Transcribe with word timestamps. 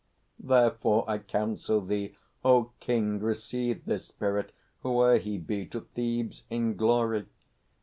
Therefore 0.39 1.07
I 1.07 1.19
counsel 1.19 1.79
thee, 1.79 2.15
O 2.43 2.71
King, 2.79 3.19
receive 3.19 3.85
this 3.85 4.07
Spirit, 4.07 4.51
whoe'er 4.81 5.19
he 5.19 5.37
be, 5.37 5.67
To 5.67 5.81
Thebes 5.93 6.41
in 6.49 6.73
glory. 6.75 7.27